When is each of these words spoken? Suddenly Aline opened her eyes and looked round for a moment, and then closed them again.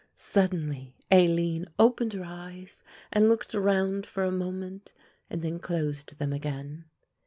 Suddenly 0.15 0.95
Aline 1.11 1.67
opened 1.77 2.13
her 2.13 2.23
eyes 2.25 2.81
and 3.13 3.29
looked 3.29 3.53
round 3.53 4.07
for 4.07 4.23
a 4.23 4.31
moment, 4.31 4.93
and 5.29 5.43
then 5.43 5.59
closed 5.59 6.17
them 6.17 6.33
again. 6.33 6.85